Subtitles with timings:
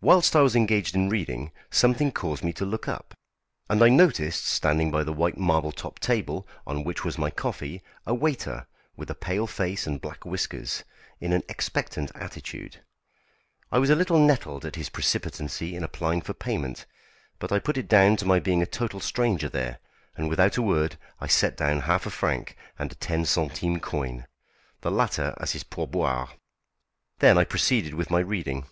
[0.00, 3.12] Whilst I was engaged in reading, something caused me to look up,
[3.68, 7.82] and I noticed standing by the white marble topped table, on which was my coffee,
[8.06, 10.84] a waiter, with a pale face and black whiskers,
[11.20, 12.82] in an expectant attitude.
[13.70, 16.86] I was a little nettled at his precipitancy in applying for payment,
[17.38, 19.80] but I put it down to my being a total stranger there;
[20.16, 24.26] and without a word I set down half a franc and a ten centimes coin,
[24.80, 26.30] the latter as his pourboire.
[27.18, 28.64] Then I proceeded with my reading.